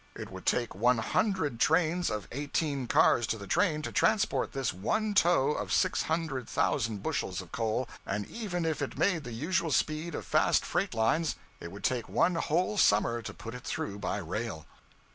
It 0.15 0.31
would 0.31 0.47
take 0.47 0.73
one 0.73 0.97
hundred 0.97 1.59
trains 1.59 2.09
of 2.09 2.27
eighteen 2.31 2.87
cars 2.87 3.27
to 3.27 3.37
the 3.37 3.45
train 3.45 3.83
to 3.83 3.91
transport 3.91 4.51
this 4.51 4.73
one 4.73 5.13
tow 5.13 5.51
of 5.51 5.71
six 5.71 6.01
hundred 6.01 6.49
thousand 6.49 7.03
bushels 7.03 7.39
of 7.39 7.51
coal, 7.51 7.87
and 8.03 8.25
even 8.27 8.65
if 8.65 8.81
it 8.81 8.97
made 8.97 9.23
the 9.25 9.31
usual 9.31 9.69
speed 9.69 10.15
of 10.15 10.25
fast 10.25 10.65
freight 10.65 10.95
lines, 10.95 11.35
it 11.59 11.71
would 11.71 11.83
take 11.83 12.09
one 12.09 12.33
whole 12.33 12.79
summer 12.79 13.21
to 13.21 13.31
put 13.31 13.53
it 13.53 13.63
through 13.63 13.99
by 13.99 14.17
rail.' 14.17 14.65